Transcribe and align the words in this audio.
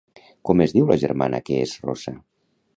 Com 0.49 0.63
es 0.65 0.73
diu 0.77 0.87
la 0.93 0.97
germana 1.05 1.43
que 1.51 1.61
és 1.69 1.77
rossa? 1.87 2.19